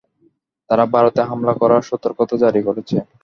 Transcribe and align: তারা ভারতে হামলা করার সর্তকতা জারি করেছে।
তারা 0.69 0.83
ভারতে 0.93 1.21
হামলা 1.29 1.53
করার 1.61 1.81
সর্তকতা 1.89 2.35
জারি 2.43 2.61
করেছে। 2.67 2.97